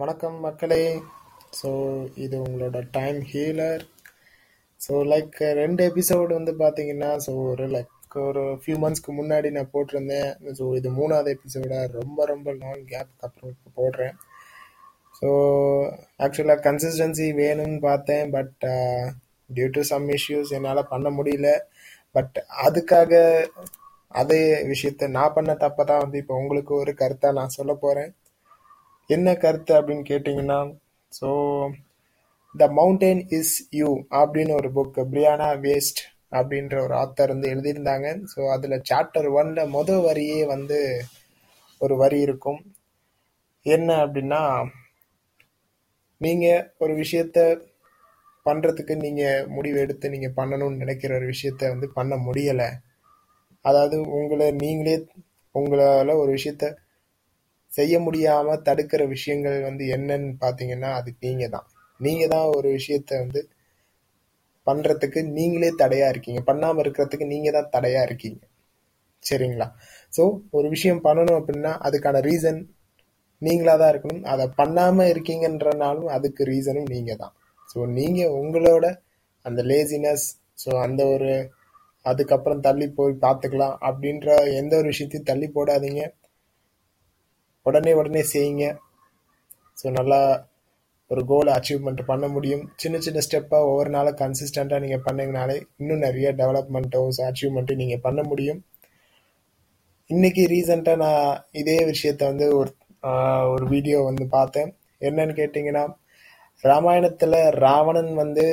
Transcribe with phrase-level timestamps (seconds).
[0.00, 0.82] வணக்கம் மக்களே.
[1.58, 1.70] ஸோ
[2.24, 3.82] இது உங்களோட டைம் ஹீலர்
[4.80, 10.30] ஸோ லைக் ரெண்டு எபிசோடு வந்து பார்த்தீங்கன்னா ஸோ ஒரு லைக் ஒரு ஃபியூ மந்த்ஸ்க்கு முன்னாடி நான் போட்டிருந்தேன்.
[10.58, 14.14] ஸோ இது மூணாவது எபிசோடாக ரொம்ப ரொம்ப லாங் கேப்க்கு அப்புறம் இப்போ போடுறேன்.
[15.18, 15.28] ஸோ
[16.26, 18.56] ஆக்சுவலாக கன்சிஸ்டன்சி வேணும்னு பார்த்தேன் but
[19.50, 21.50] due to some issues என்னால் பண்ண முடியல.
[22.14, 23.12] பட் அதுக்காக
[24.14, 28.10] அதே விஷயத்த நான் பண்ண தப்பை தான் வந்து இப்போ உங்களுக்கு ஒரு கருத்தாக நான் சொல்ல போகிறேன்
[29.14, 30.58] என்ன கருத்து அப்படின்னு கேட்டிங்கன்னா
[31.12, 31.28] so
[32.54, 33.88] the mountain is you
[34.20, 36.02] அப்படின்னு ஒரு புக் பிரியானா வேஸ்ட்
[36.38, 38.08] அப்படின்ற ஒரு ஆத்தர் வந்து எழுதியிருந்தாங்க.
[38.32, 40.78] ஸோ அதில் சாப்டர் ஒன்ல முத வரியே வந்து
[41.80, 42.60] ஒரு வரி இருக்கும்.
[43.66, 44.42] என்ன அப்படின்னா
[46.20, 47.38] நீங்கள் ஒரு விஷயத்த
[48.46, 52.68] பண்ணுறதுக்கு நீங்கள் முடிவு எடுத்து நீங்கள் பண்ணணும்னு நினைக்கிற ஒரு விஷயத்த வந்து பண்ண முடியலை.
[53.64, 54.96] அதாவது உங்களை நீங்களே
[55.54, 56.66] உங்களால் ஒரு விஷயத்த
[57.72, 61.66] செய்ய முடியாம தடுக்கிற விஷயங்கள் வந்து என்னன்னு பாத்தீங்கன்னா அது நீங்க தான்
[62.00, 63.40] நீங்க தான் ஒரு விஷயத்த வந்து
[64.66, 66.40] பண்றதுக்கு நீங்களே தடையா இருக்கீங்க.
[66.48, 68.40] பண்ணாம இருக்கிறதுக்கு நீங்க தான் தடையா இருக்கீங்க.
[69.24, 69.66] சரிங்களா?
[70.16, 70.22] ஸோ
[70.56, 72.60] ஒரு விஷயம் பண்ணணும் அப்படின்னா அதுக்கான ரீசன்
[73.42, 74.22] நீங்களா தான் இருக்கணும்.
[74.32, 77.34] அதை பண்ணாம இருக்கீங்கன்றனாலும் அதுக்கு ரீசனும் நீங்க தான்
[77.72, 78.86] ஸோ நீங்க உங்களோட
[79.44, 80.26] அந்த லேசினஸ்
[80.62, 81.30] ஸோ அந்த ஒரு
[82.06, 84.28] அதுக்கப்புறம் தள்ளி போய் பார்த்துக்கலாம் அப்படின்ற
[84.60, 86.02] எந்த ஒரு விஷயத்தையும் தள்ளி போடாதீங்க.
[87.66, 88.64] உடனே உடனே செய்யுங்க.
[89.80, 90.20] ஸோ நல்லா
[91.10, 92.64] ஒரு கோலை அச்சீவ்மெண்ட் பண்ண முடியும்.
[92.82, 97.00] சின்ன சின்ன ஸ்டெப்பாக ஒவ்வொரு நாளும் கன்சிஸ்டண்ட்டாக நீங்கள் பண்ணிங்கனாலே இன்னும் நிறைய டெவலப்மெண்ட்டோ
[97.30, 98.60] அச்சீவ்மெண்ட்டும் நீங்கள் பண்ண முடியும்.
[100.10, 102.70] இன்றைக்கி ரீசெண்டாக நான் இதே விஷயத்த வந்து ஒரு
[103.54, 104.70] ஒரு வீடியோ வந்து பார்த்தேன்.
[105.08, 105.84] என்னன்னு கேட்டிங்கன்னா
[106.64, 108.46] ராமாயணத்தில் ராவணன் வந்து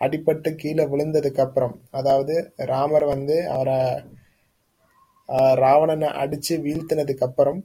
[0.00, 2.34] அடிபட்டு கீழே விழுந்ததுக்கப்புறம் அதாவது
[2.72, 3.78] ராமர் வந்து அவரை
[5.28, 7.60] ராவணனை அடிச்சு வீழ்த்தினதுக்கு அப்புறம்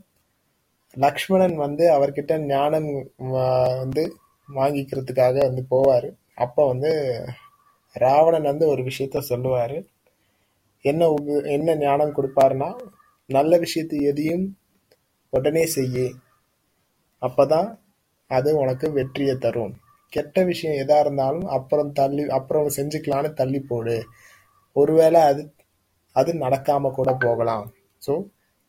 [0.94, 2.90] லக்ஷ்மணன் வந்து அவர்கிட்ட ஞானம்
[3.32, 4.04] வந்து
[4.50, 6.08] வாங்கிக்கிறதுக்காக வந்து போவார்.
[6.36, 6.92] அப்போ வந்து
[7.96, 9.78] ராவணன் வந்து ஒரு விஷயத்த சொல்லுவார்.
[10.82, 11.10] என்ன
[11.44, 12.70] என்ன ஞானம் கொடுப்பாருன்னா
[13.30, 14.46] நல்ல விஷயத்தை எதையும்
[15.30, 15.98] உடனே செய்ய.
[17.22, 17.70] அப்போதான்
[18.28, 19.74] அது உனக்கு வெற்றியை தரும்.
[20.14, 23.98] கெட்ட விஷயம் எதாக இருந்தாலும் அப்புறம் தள்ளி அப்புறம் செஞ்சுக்கலான்னு தள்ளி போடு.
[24.76, 25.42] ஒருவேளை அது
[26.20, 27.66] அது நடக்காம கூட போகலாம்.
[28.06, 28.14] ஸோ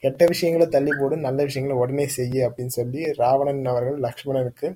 [0.02, 4.68] கெட்ட விஷயங்களை தள்ளி போடு நல்ல விஷயங்களை உடனே செய்ய அப்படின்னு சொல்லி ராவணன் அவர்கள் லக்ஷ்மணனுக்கு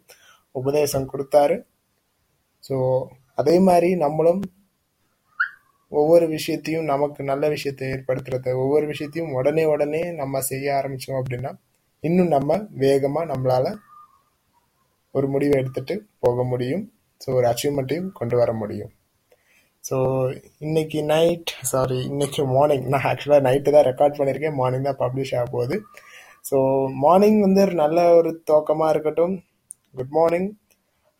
[0.55, 1.57] உபதேசம் கொடுத்தாரு.
[2.65, 2.77] ஸோ
[3.41, 4.43] அதே மாதிரி நம்மளும்
[5.93, 11.51] ஒவ்வொரு விஷயத்தையும் நமக்கு நல்ல விஷயத்தை ஏற்படுத்துறது ஒவ்வொரு விஷயத்தையும் உடனே உடனே நம்ம செய்ய ஆரம்பிச்சோம் அப்படின்னா
[12.05, 13.67] இன்னும் நம்ம வேகமாக நம்மளால
[15.15, 15.95] ஒரு முடிவை எடுத்துட்டு
[16.25, 16.85] போக முடியும்.
[17.21, 18.93] ஸோ ஒரு அச்சீவ்மெண்ட்டையும் கொண்டு வர முடியும்.
[19.89, 19.97] ஸோ
[20.59, 25.47] இன்னைக்கு நைட் சாரி இன்னைக்கு மார்னிங் நான் ஆக்சுவலாக நைட்டு தான் ரெக்கார்ட் பண்ணியிருக்கேன் மார்னிங் தான் பப்ளிஷ் ஆக
[25.55, 25.77] போகுது.
[26.49, 26.57] ஸோ
[27.05, 29.35] மார்னிங் வந்து ஒரு நல்ல ஒரு தோக்கமாக இருக்கட்டும்.
[29.99, 30.49] Good morning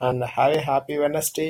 [0.01, 1.49] and have a happy Wednesday